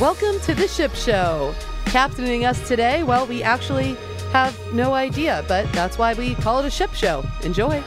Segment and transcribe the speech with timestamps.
[0.00, 1.52] Welcome to the Ship Show.
[1.86, 3.94] Captaining us today, well, we actually
[4.30, 7.24] have no idea, but that's why we call it a ship show.
[7.42, 7.82] Enjoy.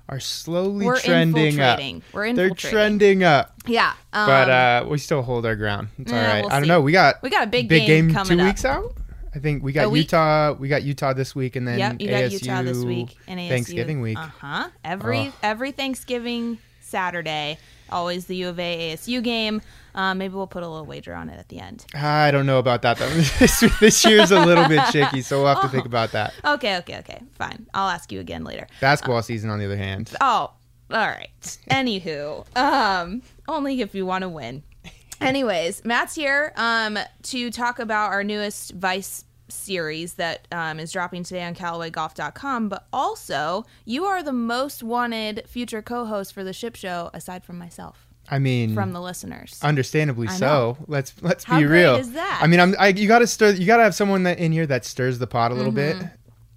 [0.09, 0.87] are slowly Mm-hmm.
[0.87, 1.79] We're trending up.
[1.81, 2.03] infiltrating.
[2.13, 3.95] We're They're trending up, Yeah.
[4.13, 5.89] Um, but uh, we still hold our ground.
[5.99, 6.43] It's all right.
[6.43, 6.69] we'll I don't see.
[6.69, 6.81] know.
[6.83, 8.49] We got We got a big big game game, coming two up.
[8.49, 8.93] weeks out.
[9.35, 10.53] I think we got Utah.
[10.53, 13.41] We got Utah this week, and then Yep, you got ASU Utah this week and
[13.41, 13.49] ASU.
[13.49, 14.17] Thanksgiving week.
[14.19, 14.69] Uh huh.
[14.85, 15.33] Every Oh.
[15.43, 17.59] every Thanksgiving Saturday,
[17.95, 19.63] always the U of A ASU game.
[19.95, 21.87] Um, maybe we'll put a little wager on it at the end.
[21.95, 23.09] I don't know about that though.
[23.39, 25.71] this, this year's a little bit shaky, so we'll have to Oh.
[25.71, 26.35] think about that.
[26.45, 27.21] Okay, okay, okay.
[27.39, 27.67] Fine.
[27.73, 28.67] I'll ask you again later.
[28.81, 30.51] Basketball season, on the other hand, Oh,
[30.91, 31.31] all right.
[31.71, 34.63] Anywho, um, only if you want to win.
[35.21, 41.25] Anyways, Matt's here um, to talk about our newest Vice series that um, is dropping
[41.25, 42.69] today on CallawayGolf.com.
[42.69, 47.59] But also, you are the most wanted future co-host for the Ship Show, aside from
[47.59, 49.59] myself, I mean, from the listeners.
[49.63, 50.79] Understandably so.
[50.87, 51.97] Let's let's How be real.
[51.97, 52.41] is that?
[52.43, 53.53] I mean, I'm I, you got to stir.
[53.53, 55.97] You got to have someone that in here that stirs the pot a little bit.
[55.97, 56.07] Mm-hmm.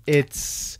[0.05, 0.79] It's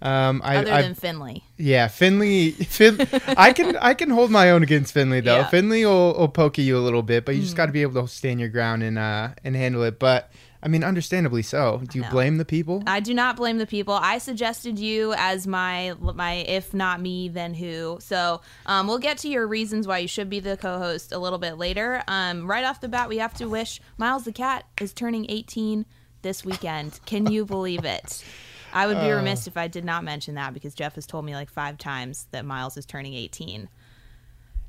[0.00, 1.42] um I, other I than Finley.
[1.56, 2.52] yeah Finley.
[2.52, 5.38] Fin, I can I can hold my own against Finley though.
[5.38, 5.44] Yeah.
[5.46, 5.50] Mm.
[5.50, 8.00] Finley will, will poke you a little bit, but you just got to be able
[8.00, 9.98] to stand your ground and uh and handle it.
[9.98, 10.30] But
[10.62, 11.82] I mean, understandably so.
[11.88, 12.82] Do you blame the people?
[12.86, 13.94] I do not blame the people.
[13.94, 17.98] I suggested you as my my if not me then who.
[18.00, 21.38] So um, we'll get to your reasons why you should be the co-host a little
[21.38, 22.02] bit later.
[22.08, 25.86] Um, right off the bat, we have to wish Miles the cat is turning 18
[26.22, 26.98] this weekend.
[27.06, 28.24] Can you believe it?
[28.72, 31.34] I would be remiss if I did not mention that because Jeff has told me
[31.34, 33.68] like five times that Miles is turning 18.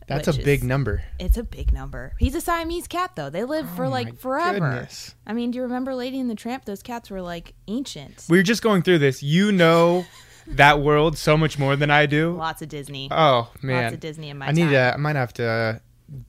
[0.10, 1.04] That's a big is- number.
[1.20, 2.14] It's a big number.
[2.20, 3.30] He's a Siamese cat though.
[3.30, 4.60] They live for Oh like my forever.
[4.60, 5.16] goodness.
[5.26, 6.66] I mean, do you remember Lady and the Tramp?
[6.66, 8.26] Those cats were like ancient.
[8.30, 9.22] We were just going through this.
[9.24, 10.06] You know
[10.48, 12.32] that world so much more than I do.
[12.32, 13.08] Lots of Disney.
[13.12, 14.72] Oh man, Lots of Disney in my I need time.
[14.72, 14.94] to.
[14.94, 15.82] I might have to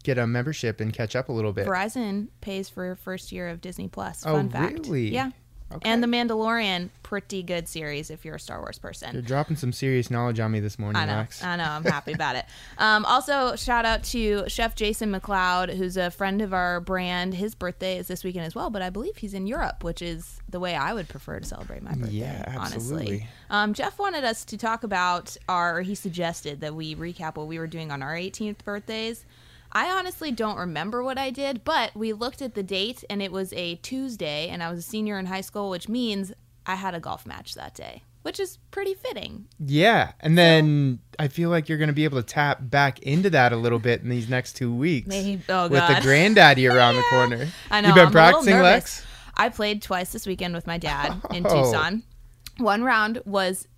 [0.05, 1.67] get a membership and catch up a little bit.
[1.67, 4.25] Verizon pays for your first year of Disney Plus.
[4.27, 4.87] Oh, Fun fact.
[4.87, 5.09] really?
[5.09, 5.31] Yeah.
[5.73, 5.89] Okay.
[5.89, 9.13] And The Mandalorian, pretty good series if you're a Star Wars person.
[9.13, 11.15] You're dropping some serious knowledge on me this morning, I know.
[11.15, 11.45] Lex.
[11.45, 11.65] I know.
[11.65, 12.45] I'm happy about it.
[12.79, 17.35] Um, also, shout out to Chef Jason McLeod, who's a friend of our brand.
[17.35, 20.41] His birthday is this weekend as well, but I believe he's in Europe, which is
[20.49, 22.11] the way I would prefer to celebrate my birthday.
[22.17, 22.75] Yeah, Honestly.
[22.77, 23.29] absolutely.
[23.51, 27.59] Um, Jeff wanted us to talk about our, he suggested that we recap what we
[27.59, 29.25] were doing on our 18th birthdays.
[29.73, 33.31] I honestly don't remember what I did, but we looked at the date and it
[33.31, 36.33] was a Tuesday and I was a senior in high school, which means
[36.67, 39.47] I had a golf match that day, which is pretty fitting.
[39.65, 43.31] Yeah, and then I feel like you're going to be able to tap back into
[43.31, 45.07] that a little bit in these next two weeks.
[45.07, 47.49] Maybe- oh, with the granddaddy around the corner.
[47.71, 47.89] I know.
[47.89, 48.59] You've been I'm practicing.
[48.61, 49.07] Lex?
[49.37, 51.65] I played twice this weekend with my dad in Oh.
[51.65, 52.03] Tucson.
[52.59, 53.69] One round was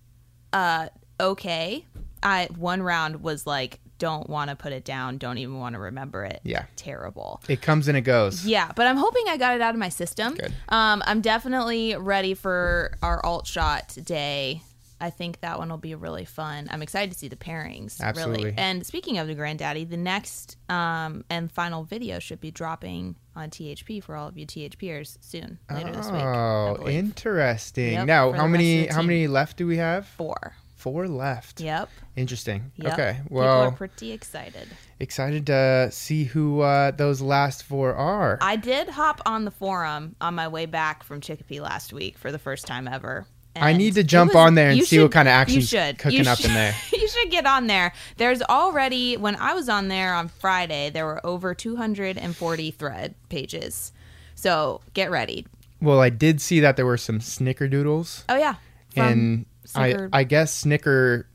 [0.51, 0.89] uh
[1.19, 1.85] okay.
[2.21, 5.79] I one round was like don't want to put it down, don't even want to
[5.79, 6.41] remember it.
[6.43, 6.65] Yeah.
[6.75, 7.41] Terrible.
[7.47, 8.45] It comes and it goes.
[8.45, 10.35] Yeah, but I'm hoping I got it out of my system.
[10.35, 10.53] Good.
[10.67, 14.61] Um, I'm definitely ready for our alt shot day.
[14.99, 16.67] I think that one will be really fun.
[16.69, 18.01] I'm excited to see the pairings.
[18.01, 18.45] Absolutely.
[18.45, 18.57] Really.
[18.57, 23.51] And speaking of the granddaddy, the next um, and final video should be dropping on
[23.51, 26.21] THP for all of you THPers soon later this week.
[26.21, 27.93] Oh, interesting.
[27.93, 30.07] Yep, now, how many how many left do we have?
[30.07, 30.55] Four.
[30.83, 31.61] Four left.
[31.61, 31.87] Yep.
[32.17, 32.73] Interesting.
[32.75, 32.93] Yep.
[32.93, 33.19] Okay.
[33.29, 34.67] Well, people are pretty excited.
[34.99, 38.37] excited to see who uh, those last four are.
[38.41, 42.33] I did hop on the forum on my way back from Chicopee last week for
[42.33, 43.25] the first time ever.
[43.55, 45.97] I need to jump was- on there and see what kind of you action's should.
[45.99, 46.75] cooking You up in should- there.
[46.91, 47.93] you should get on there.
[48.17, 53.93] There's already when I was on there on Friday, there were over 240 thread pages.
[54.35, 55.47] So get ready.
[55.81, 58.55] Well, I did see that there were some snickerdoodles, Oh yeah,
[58.93, 61.27] From and Snicker- I guess snickerdoodle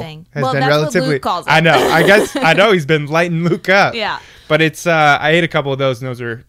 [0.00, 0.26] Something.
[0.32, 1.08] has Well, been relatively.
[1.14, 1.50] Luke calls it.
[1.50, 1.72] I know.
[1.76, 3.94] I guess I know he's been lighting Luke up.
[3.94, 4.18] yeah.
[4.48, 6.44] But it's uh I ate a couple of those and those are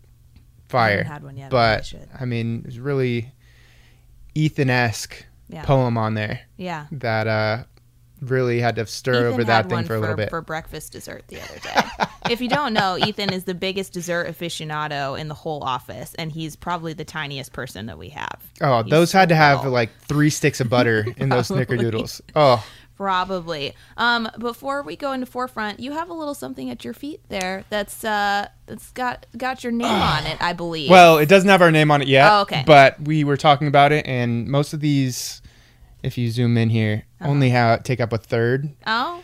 [0.70, 1.04] fire.
[1.04, 3.32] had one yet, but I I mean, it's really
[4.34, 5.64] Ethan esque Yeah.
[5.64, 6.86] poem on there Yeah.
[6.92, 7.64] that uh
[8.30, 10.30] really had to stir Ethan over that thing one for a little bit.
[10.30, 12.06] for breakfast dessert the other day.
[12.32, 16.32] if you don't know, Ethan is the biggest dessert aficionado in the whole office, and
[16.32, 18.44] he's probably the tiniest person that we have.
[18.62, 19.72] oh, He's those had to have little.
[19.74, 22.22] like three sticks of butter in those snickerdoodles.
[22.36, 23.74] Oh, Probably.
[23.98, 27.66] Um, before we go into forefront, you have a little something at your feet there
[27.70, 30.90] that's uh that's got got your name on it, I believe.
[30.90, 32.32] Well, it doesn't have our name on it yet.
[32.32, 32.64] Oh, okay.
[32.66, 35.42] But we were talking about it, and most of these,
[36.06, 37.30] if you zoom in here, Uh-huh.
[37.32, 38.70] only have take up a third.
[38.88, 39.22] oh,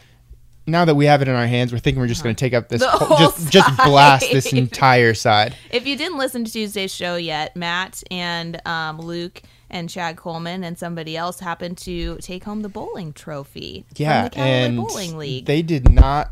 [0.68, 2.54] Now that we have it in our hands, we're thinking we're just going to take
[2.54, 3.06] up this, Uh-huh.
[3.06, 5.56] Whole, just just blast this entire side.
[5.72, 10.64] if you didn't listen to Tuesday's show yet, Matt and um, Luke and Chad Coleman
[10.64, 14.78] and somebody else happened to take home the bowling trophy Yeah, from the Callaway and
[14.78, 15.46] Bowling League.
[15.46, 16.32] they did not.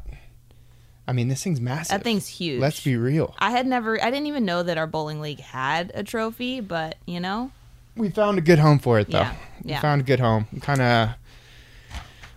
[1.08, 1.90] I mean, this thing's massive.
[1.98, 2.60] that thing's huge.
[2.62, 3.34] Let's be real.
[3.40, 6.98] I had never, I didn't even know that our bowling league had a trophy, but
[7.08, 7.52] you know,
[7.98, 9.20] We found a good home for it, though.
[9.22, 9.82] Yeah, We yeah.
[9.82, 10.48] found a good home.
[10.62, 11.10] Kind of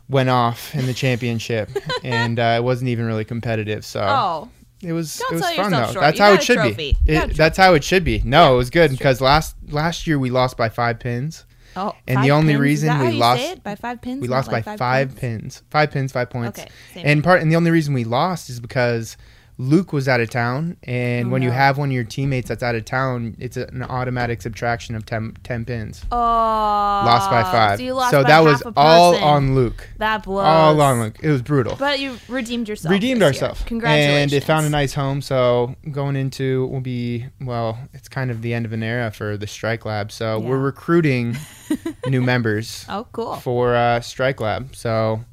[0.09, 1.71] went off in the championship,
[2.05, 3.85] and uh, it wasn't even really competitive.
[3.85, 4.49] So oh,
[4.83, 5.85] it was Don't it was fun though.
[5.85, 5.95] short.
[6.01, 6.75] That's You how it should trophy.
[7.05, 7.13] be.
[7.13, 8.21] It, that's how it should be.
[8.25, 11.45] No, Yeah, it was good because last last year we lost by five pins.
[11.77, 12.61] oh, And the only pins?
[12.61, 14.21] Reason we lost- by five pins.
[14.21, 15.21] We lost like by five, points?
[15.21, 15.63] pins.
[15.71, 16.61] Five pins, five points.
[16.61, 19.17] Okay, And part and the only reason we lost is because
[19.63, 22.63] Luke was out of town, and Oh, when you have one of your teammates that's
[22.63, 26.03] out of town, it's an automatic subtraction of 10, 10 pins.
[26.11, 27.79] Oh, lost by five.
[27.79, 29.89] So, you lost so by that was all on Luke.
[29.99, 30.45] that blows.
[30.47, 31.19] All on Luke.
[31.23, 31.77] It was brutal.
[31.77, 32.91] But you redeemed yourself.
[32.93, 33.63] Redeemed ourselves.
[33.63, 34.33] Congratulations.
[34.33, 35.23] And it found a nice home.
[35.23, 39.37] So going into will be well, it's kind of the end of an era for
[39.37, 40.11] the Strike Lab.
[40.11, 41.37] So we're recruiting
[42.09, 43.37] new members Oh, cool.
[43.37, 44.75] for uh, Strike Lab.
[44.75, 45.25] So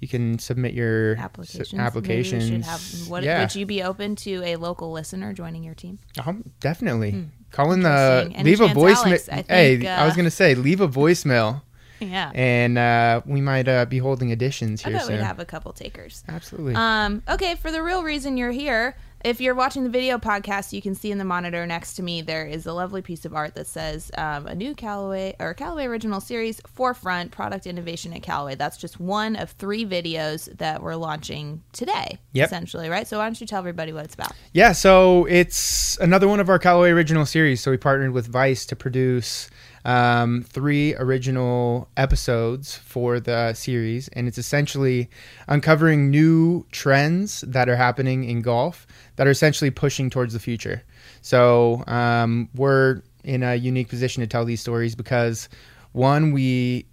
[0.00, 1.74] you can submit your applications.
[1.78, 2.44] applications.
[2.44, 5.62] Maybe we should have, what, yeah, Would you be open to a local listener joining
[5.62, 5.98] your team?
[6.24, 7.26] Um, definitely.
[7.52, 8.28] Calling the Hmm.
[8.30, 8.36] Interesting.
[8.36, 9.44] Any leave a voicemail.
[9.48, 11.62] Hey, think, I was uh, gonna say leave a voicemail,
[12.00, 12.30] Yeah.
[12.34, 15.16] and uh, we might uh, be holding additions I here bet soon.
[15.16, 16.24] we'd have a couple takers.
[16.28, 16.74] Absolutely.
[16.74, 20.80] Um, okay, for the real reason you're here, if you're watching the video podcast, you
[20.80, 23.54] can see in the monitor next to me there is a lovely piece of art
[23.54, 28.54] that says um, a new Callaway or Callaway original series forefront product innovation at Callaway.
[28.54, 32.46] That's just one of three videos that we're launching today, Yep.
[32.46, 33.06] essentially, right?
[33.06, 34.32] So why don't you tell everybody what it's about?
[34.52, 37.60] Yeah, so it's another one of our Callaway original series.
[37.60, 39.50] So we partnered with Vice to produce
[39.84, 45.08] um, three original episodes for the series, and it's essentially
[45.48, 48.86] uncovering new trends that are happening in golf
[49.16, 50.82] that are essentially pushing towards the future.
[51.22, 55.48] So um, we're in a unique position to tell these stories because
[55.92, 56.86] one, we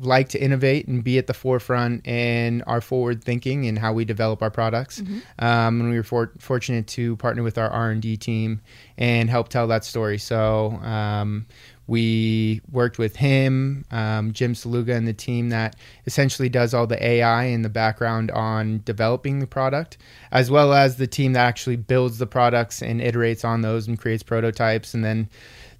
[0.00, 4.04] like to innovate and be at the forefront and are forward thinking in how we
[4.04, 5.00] develop our products.
[5.38, 8.60] Um, and we were for- fortunate to partner with our R and D team
[8.98, 10.18] and help tell that story.
[10.18, 11.46] So um,
[11.86, 15.76] we worked with him, um, Jim Saluga, and the team that
[16.06, 19.98] essentially does all the AI in the background on developing the product,
[20.32, 23.98] as well as the team that actually builds the products and iterates on those and
[23.98, 25.28] creates prototypes, and then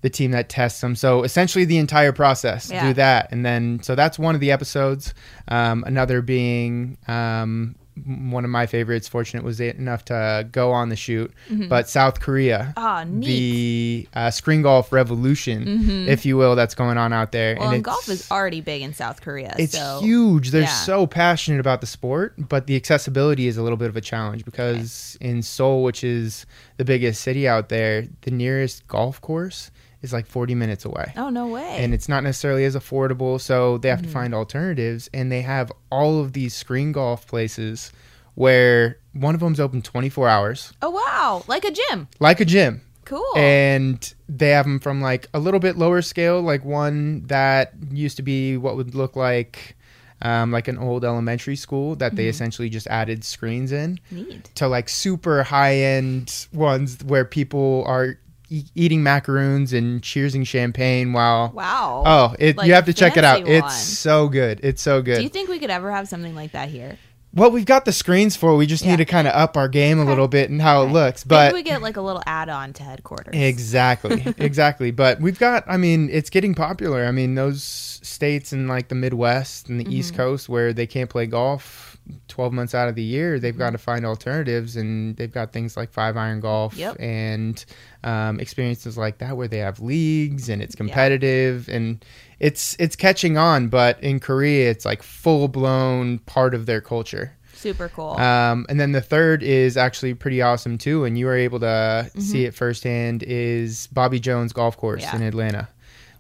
[0.03, 0.95] the team that tests them.
[0.95, 2.89] So essentially, the entire process Yeah.
[2.89, 5.15] do that, and then so that's one of the episodes.
[5.49, 9.07] Um, another being um, one of my favorites.
[9.09, 11.33] Fortunate was enough to go on the shoot,
[11.69, 13.21] but South Korea, Ah, Mm-hmm.
[13.21, 17.57] the uh, screen golf revolution, if you will, that's going on out there.
[17.57, 19.55] Well, and it's- golf is already big in South Korea.
[19.59, 20.51] it's so huge.
[20.51, 20.69] They're yeah.
[20.69, 24.45] so passionate about the sport, but the accessibility is a little bit of a challenge
[24.45, 26.47] because in Seoul, which is
[26.77, 29.71] the biggest city out there, the nearest golf course
[30.05, 31.13] is like 40 minutes away.
[31.17, 31.77] Oh no way!
[31.79, 34.07] And it's not necessarily as affordable, so they have Mm-hmm.
[34.09, 35.11] to find alternatives.
[35.13, 37.91] And they have all of these screen golf places
[38.35, 42.09] where one of them's open 24 hours, oh wow, like a gym.
[42.21, 43.25] like a gym Cool.
[43.37, 48.17] and they have them from like a little bit lower scale like one that used
[48.17, 49.77] to be what would look like
[50.23, 52.17] um, like an old elementary school that Mm-hmm.
[52.17, 54.51] they essentially just added screens in Neat.
[54.57, 58.19] to like super high end ones where people are
[58.55, 62.03] e- eating macaroons and cheersing champagne while Wow.
[62.07, 65.03] oh it Like you have to check it out fancy it's so good it's so
[65.03, 66.99] good Do you think we could ever have something like that here?
[67.37, 68.93] well we've got the screens for we just Yeah.
[68.93, 70.91] need to kind of up our game a little bit and how Okay.
[70.91, 73.35] it looks but Maybe we get like a little add-on to headquarters.
[73.35, 74.91] Exactly, exactly.
[74.93, 77.05] But we've got, I mean, it's getting popular.
[77.07, 79.93] I mean, those states in like the Midwest and the Mm-hmm.
[79.95, 81.94] East Coast where they can't play golf
[82.29, 84.77] 12 months out of the year, they've got to find alternatives.
[84.77, 86.97] And they've got things like five iron golf Yep.
[87.01, 87.65] and
[88.03, 92.05] um, experiences like that where they have leagues and it's competitive and
[92.41, 93.69] it's it's catching on.
[93.69, 97.37] But in Korea, it's like full blown part of their culture.
[97.55, 98.11] Super cool.
[98.21, 102.11] Um, and then the third is actually pretty awesome too, and you were able to
[102.19, 103.23] see it firsthand.
[103.23, 105.17] Is Bobby Jones Golf Course Mm-hmm.
[105.17, 105.23] Yeah.
[105.23, 105.69] in Atlanta,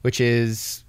[0.02, 0.83] which is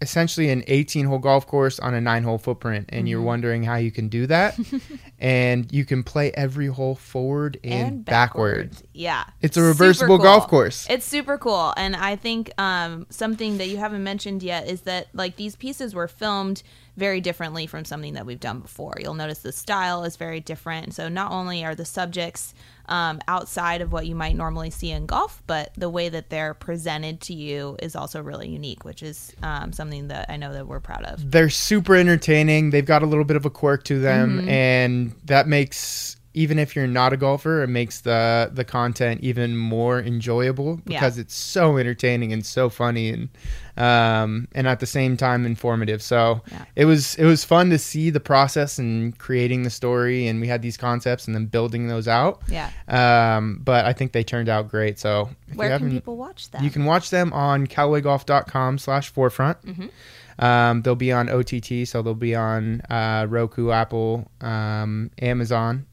[0.00, 3.24] essentially an 18 hole golf course on a nine hole footprint, and you're Mhm.
[3.24, 4.58] wondering how you can do that.
[5.18, 8.70] and you can play every hole forward and, backward.
[8.94, 9.24] Yeah.
[9.42, 10.24] It's a reversible cool.
[10.24, 10.86] golf course.
[10.88, 11.74] It's super cool.
[11.76, 15.94] And I think um, something that you haven't mentioned yet is that like these pieces
[15.94, 16.62] were filmed
[16.96, 18.94] very differently from something that we've done before.
[19.00, 20.94] You'll notice the style is very different.
[20.94, 22.54] So not only are the subjects
[22.90, 26.54] um, outside of what you might normally see in golf, but the way that they're
[26.54, 30.66] presented to you is also really unique, which is um, something that I know that
[30.66, 31.30] we're proud of.
[31.30, 32.70] They're super entertaining.
[32.70, 34.48] They've got a little bit of a quirk to them, Mm-hmm.
[34.48, 39.56] and that makes even if you're not a golfer, it makes the the content even
[39.56, 41.00] more enjoyable Yeah.
[41.00, 43.28] because it's so entertaining and so funny and
[43.76, 46.02] um, and at the same time informative.
[46.02, 46.64] So Yeah.
[46.76, 50.46] it was it was fun to see the process and creating the story, and we
[50.48, 52.42] had these concepts and then building those out.
[52.48, 52.70] Yeah.
[52.88, 54.98] Um, but I think they turned out great.
[54.98, 56.62] So Where you can people watch that?
[56.62, 59.60] you can watch them on CallawayGolf.com slash forefront.
[59.64, 60.44] Mm-hmm.
[60.44, 65.84] Um, they'll be on OTT, so they'll be on uh, Roku, Apple, um, Amazon,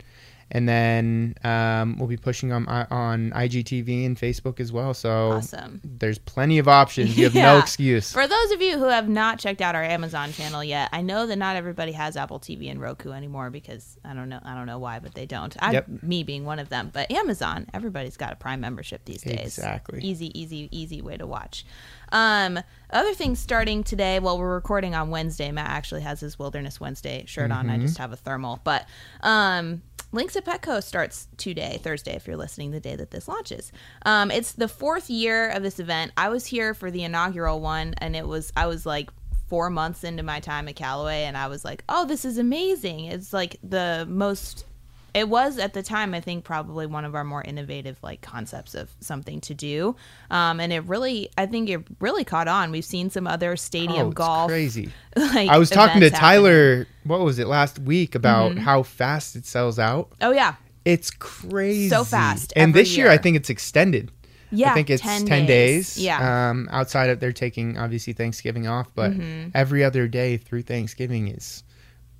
[0.52, 4.94] and then um, we'll be pushing them on, on IGTV and Facebook as well.
[4.94, 5.82] So awesome.
[5.84, 7.18] there's plenty of options.
[7.18, 8.12] You have no excuse.
[8.12, 11.28] For those of you who have not checked out our Amazon channel yet, I know
[11.28, 14.68] that not everybody has Apple TV and Roku anymore because I don't know I don't
[14.68, 15.56] know why, but they don't.
[15.60, 16.04] I, Yep.
[16.04, 19.58] Me being one of them, but Amazon, everybody's got a Prime membership these days.
[19.58, 20.00] Exactly.
[20.02, 21.66] Easy, easy, easy way to watch.
[22.12, 24.20] Um, other things starting today.
[24.20, 25.52] Well, we're recording on Wednesday.
[25.52, 27.66] Matt actually has his Wilderness Wednesday shirt on.
[27.66, 27.76] Mm-hmm.
[27.76, 28.88] I just have a thermal, but
[29.22, 29.82] um.
[30.12, 33.72] Links at Petco starts today, Thursday, if you're listening the day that this launches.
[34.06, 36.14] Um, it's the fourth year of this event.
[36.16, 39.10] I was here for the inaugural one, and it was I was like
[39.50, 43.06] four months into my time at Callaway, and I was like, "Oh, this is amazing!"
[43.06, 44.66] It's like the most.
[45.14, 48.76] It was at the time, I think, probably one of our more innovative like concepts
[48.76, 49.96] of something to do,
[50.30, 52.72] um, and it really, I think, it really caught on.
[52.72, 54.50] We've seen some other stadium Oh, it's golf.
[54.50, 54.92] crazy.
[55.16, 56.20] Like, I was talking to happening.
[56.20, 56.88] Tyler.
[57.04, 58.60] What was it last week about Mm-hmm.
[58.60, 60.12] how fast it sells out?
[60.22, 61.90] Oh yeah, It's crazy.
[61.90, 64.12] So fast, And this year, I think it's extended.
[64.52, 64.72] yeah.
[64.72, 65.98] I think it's 10, 10 days.
[65.98, 66.50] Yeah.
[66.52, 69.50] Um, outside of they're taking obviously Thanksgiving off, but Mm-hmm.
[69.56, 71.64] every other day through Thanksgiving is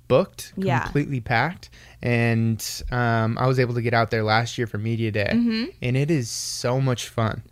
[0.08, 0.80] booked, Yeah.
[0.80, 1.70] completely packed.
[2.02, 5.64] And um, I was able to get out there last year for Media Day, Mm-hmm.
[5.82, 7.42] and it is so much fun.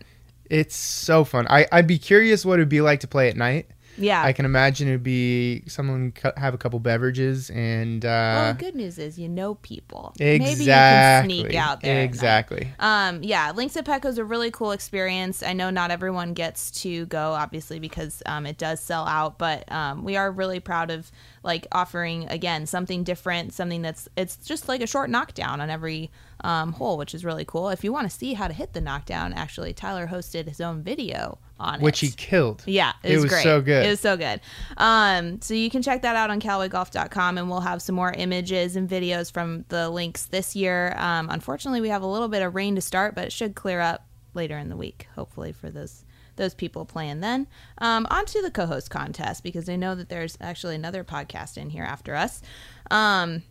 [0.48, 1.46] It's so fun.
[1.50, 3.66] I, I'd be curious what it'd be like to play at night.
[3.98, 4.22] Yeah.
[4.22, 8.58] I can imagine it'd be someone cu- have a couple beverages and well, uh, the
[8.58, 10.12] good news is you know people.
[10.18, 12.02] exactly, Maybe you can sneak out there.
[12.02, 12.68] Exactly.
[12.78, 15.42] Um, yeah, Links at Petco is a really cool experience.
[15.42, 19.38] I know not everyone gets to go, obviously, because um, it does sell out.
[19.38, 21.10] But um, we are really proud of
[21.42, 26.10] like offering again something different, something that's it's just like a short knockdown on every
[26.42, 27.70] um, hole, which is really cool.
[27.70, 30.82] If you want to see how to hit the knockdown, actually, Tyler hosted his own
[30.82, 32.06] video on Which it.
[32.06, 32.62] he killed.
[32.66, 33.42] Yeah, it, It was, was great.
[33.42, 33.86] so good.
[33.86, 34.40] It was so good.
[34.76, 38.76] Um, so you can check that out on CallawayGolf.com, and we'll have some more images
[38.76, 40.94] and videos from the links this year.
[40.98, 43.80] Um, unfortunately, we have a little bit of rain to start, but it should clear
[43.80, 46.04] up later in the week, hopefully for those
[46.36, 47.46] those people playing then.
[47.78, 51.70] Um, on to the co-host contest because I know that there's actually another podcast in
[51.70, 52.42] here after us.
[52.90, 53.42] Um,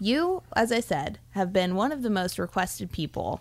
[0.00, 3.40] you, as I said, have been one of the most requested people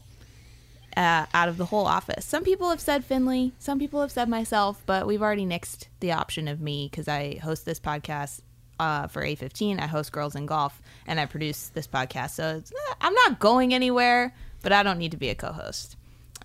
[0.98, 2.26] uh, out of the whole office.
[2.26, 6.12] Some people have said Finley, some people have said myself, but we've already nixed the
[6.12, 8.42] option of me because I host this podcast
[8.80, 9.80] uh, for A15.
[9.80, 12.32] I host Girls in Golf, and I produce this podcast.
[12.32, 15.96] So eh, I'm not going anywhere, but I don't need to be a co-host.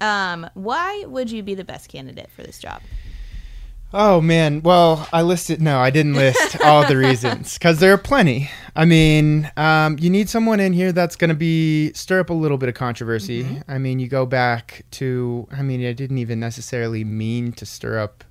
[0.03, 2.83] Um, why would you be the best candidate for this job?
[3.95, 7.99] Oh man, well I listed no, I didn't list all the reasons because there are
[7.99, 8.51] plenty.
[8.75, 12.35] I mean, um, you need someone in here that's going to be stir up a
[12.35, 13.45] little bit of controversy.
[13.45, 13.71] Mm-hmm.
[13.71, 17.99] I mean, you go back to, I mean, I didn't even necessarily mean to stir
[17.99, 18.25] up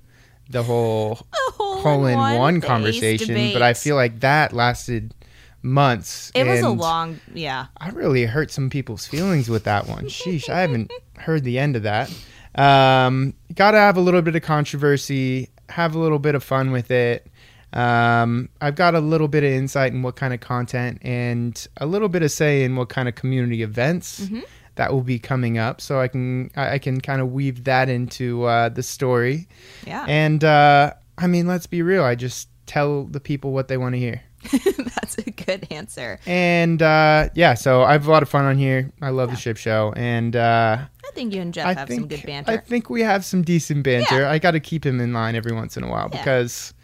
[0.50, 5.14] the whole hole in one conversation, but I feel like that lasted
[5.62, 6.32] months.
[6.34, 7.66] it was a long, yeah.
[7.76, 10.06] I really hurt some people's feelings with that one.
[10.06, 12.12] Sheesh, I haven't heard the end of that.
[12.54, 16.70] Um, Got to have a little bit of controversy, have a little bit of fun
[16.72, 17.26] with it.
[17.72, 21.86] Um, I've got a little bit of insight in what kind of content and a
[21.86, 24.40] little bit of say in what kind of community events Mm-hmm.
[24.74, 27.88] that will be coming up, so I can I I can kind of weave that
[27.88, 29.48] into uh, the story.
[29.86, 32.04] Yeah, And uh, I mean, let's be real.
[32.04, 34.20] I just tell the people what they want to hear.
[34.94, 36.18] that's a good answer.
[36.26, 38.90] And uh, yeah, so I have a lot of fun on here.
[39.00, 42.00] I love the ship show, and uh, I think you and Jeff I have think
[42.02, 42.52] some good banter.
[42.52, 44.26] I think we have some decent banter.
[44.26, 46.18] I got to keep him in line every once in a while Yeah.
[46.18, 46.74] because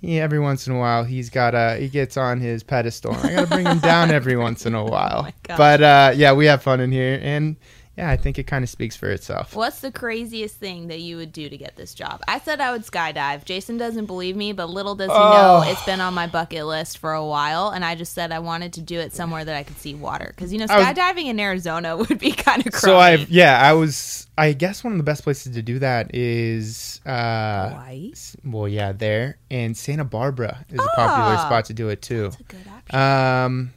[0.00, 3.14] yeah, every once in a while he's got a he gets on his pedestal.
[3.14, 5.26] I got to bring him down every once in a while.
[5.50, 7.56] Oh but uh, yeah, we have fun in here, and
[7.96, 9.56] yeah, I think it kind of speaks for itself.
[9.56, 12.20] What's the craziest thing that you would do to get this job?
[12.28, 13.44] I said I would skydive.
[13.46, 15.62] Jason doesn't believe me, but little does he Oh.
[15.62, 18.38] know it's been on my bucket list for a while, and I just said I
[18.40, 20.86] wanted to do it somewhere that I could see water because you know I was-
[20.86, 22.86] skydiving in Arizona would be kind of crazy.
[22.86, 26.14] So I yeah, I was I guess one of the best places to do that
[26.14, 28.12] is uh Hawaii.
[28.44, 31.44] well yeah, there and Santa Barbara is a popular Ah.
[31.46, 32.24] spot to do it too.
[32.24, 32.98] That's a good option.
[32.98, 33.72] Um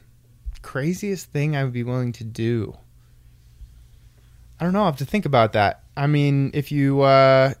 [0.62, 2.76] craziest thing I would be willing to do.
[4.60, 5.84] I don't know, I have to think about that.
[5.96, 7.54] I mean, if you uh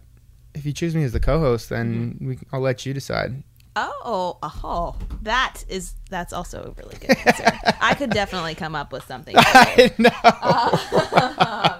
[0.54, 2.28] if you choose me as the co-host, then Mm-hmm.
[2.28, 3.42] we, I'll let you decide.
[3.76, 7.44] Oh, oh, that is that's also a really good answer.
[7.80, 9.34] I could definitely come up with something.
[9.38, 10.10] I know.
[10.12, 11.79] if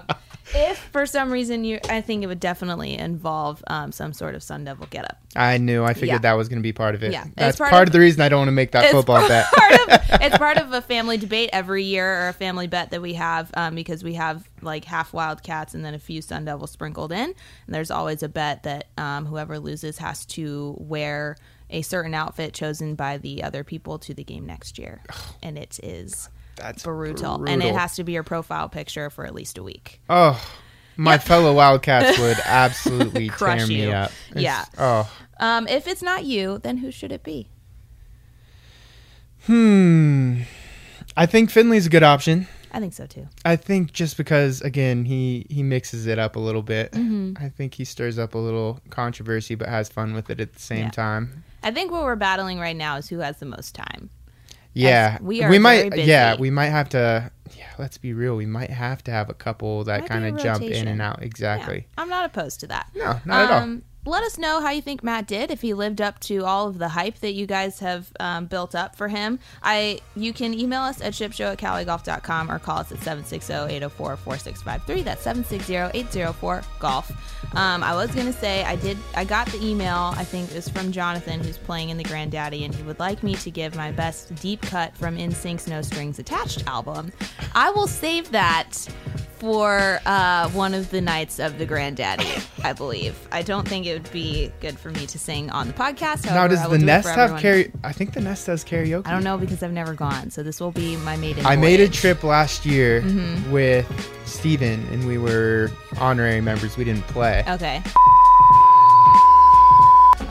[0.91, 4.65] for some reason you, I think it would definitely involve um, some sort of Sun
[4.65, 5.17] Devil getup.
[5.35, 5.83] I knew.
[5.83, 6.17] I figured Yeah.
[6.19, 7.11] that was going to be part of it.
[7.11, 7.23] Yeah.
[7.25, 9.27] It's That's part part, of- of the reason I don't want to make that football
[9.27, 9.45] bet.
[9.45, 9.51] of
[10.21, 13.49] it's part of a family debate every year or a family bet that we have
[13.53, 17.19] um, because we have like half Wildcats and then a few Sun Devils sprinkled in.
[17.29, 17.35] And
[17.75, 21.37] there's always a bet that um, whoever loses has to wear
[21.69, 25.01] a certain outfit chosen by the other people to the game next year,
[25.41, 27.45] and it is That's brutal.
[27.45, 30.01] And it has to be your profile picture for at least a week.
[30.09, 30.37] Oh,
[30.97, 33.91] my fellow Wildcats would absolutely Crush tear me you.
[33.91, 34.11] up.
[34.31, 34.65] It's- Yeah.
[34.77, 35.11] Oh.
[35.39, 37.47] Um, if it's not you, then who should it be?
[39.45, 40.41] Hmm.
[41.17, 42.47] I think Finley's a good option.
[42.71, 43.27] I think so too.
[43.43, 46.91] I think just because again he he mixes it up a little bit.
[46.91, 47.43] Mm-hmm.
[47.43, 50.59] I think he stirs up a little controversy but has fun with it at the
[50.59, 50.89] same Yeah.
[50.91, 51.43] time.
[51.63, 54.09] I think what we're battling right now is who has the most time.
[54.73, 55.17] Yeah.
[55.21, 58.35] we are We might yeah, we might have to yeah, let's be real.
[58.35, 61.25] We might have to have a couple that kind of jump in and out Yeah,
[61.25, 61.87] exactly.
[61.97, 62.89] I'm not opposed to that.
[62.95, 63.59] No, not at all.
[63.59, 65.51] Um, Let us know how you think Matt did.
[65.51, 68.73] If he lived up to all of the hype that you guys have um, built
[68.73, 72.91] up for him, I you can email us at shipshow at callygolf.com or call us
[72.91, 75.03] at 760-804-4653.
[75.03, 77.11] That's 760-804-GOLF.
[77.55, 80.67] Um, I was gonna say I did I got the email, I think it was
[80.67, 83.91] from Jonathan who's playing in the Granddaddy, and he would like me to give my
[83.91, 87.11] best deep cut from NSYNC's No Strings Attached album.
[87.53, 88.87] I will save that
[89.41, 92.27] for uh, one of the nights of the Granddaddy,
[92.63, 93.17] I believe.
[93.31, 96.25] I don't think it would be good for me to sing on the podcast.
[96.27, 97.71] Now does the do Nest have karaoke?
[97.83, 99.07] I think the Nest does karaoke.
[99.07, 101.43] I don't know because I've never gone, so this will be my maiden.
[101.43, 103.51] I made a trip last year Mm-hmm.
[103.51, 103.87] with
[104.27, 106.77] Steven and we were honorary members.
[106.77, 107.43] We didn't play.
[107.47, 107.81] Okay.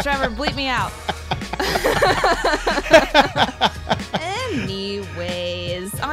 [0.02, 0.92] Trevor, bleep me out.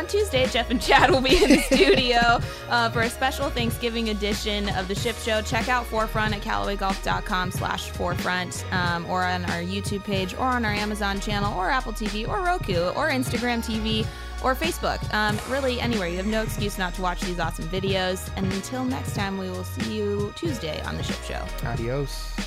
[0.08, 2.40] Tuesday, Jeff and Chad will be in the studio
[2.70, 5.42] uh, for a special Thanksgiving edition of the Ship Show.
[5.42, 10.66] Check out Forefront at CallawayGolf.com slash Forefront um, or on our YouTube page or on
[10.66, 14.06] our Amazon channel or Apple TV or Roku or Instagram TV
[14.44, 15.02] or Facebook.
[15.14, 16.08] Um, really, anywhere.
[16.08, 18.30] You have no excuse not to watch these awesome videos.
[18.36, 21.46] And until next time, we will see you Tuesday on the Ship Show.
[21.68, 22.47] Adios.